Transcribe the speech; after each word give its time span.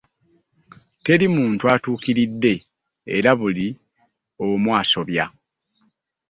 Teri 1.03 1.25
muntu 1.37 1.63
atuukiridde 1.75 2.53
era 3.17 3.31
buli 3.39 3.67
omu 4.47 4.69
asobya. 4.81 5.25